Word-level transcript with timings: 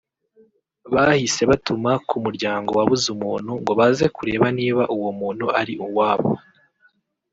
bahise 0.93 1.41
batuma 1.51 1.91
ku 2.07 2.15
muryango 2.25 2.69
wabuze 2.79 3.05
umuntu 3.15 3.51
ngo 3.61 3.71
baze 3.79 4.05
kureba 4.15 4.45
niba 4.57 4.83
uwo 4.95 5.09
muntu 5.19 5.45
ari 5.59 5.73
uwabo 5.87 6.31